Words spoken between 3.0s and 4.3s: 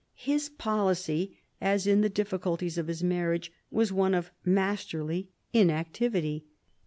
marriage, was one